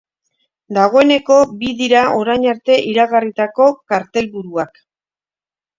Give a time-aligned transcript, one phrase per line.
[0.77, 4.85] Dagoeneko bi dira orain arte iragarritako kartelburuak.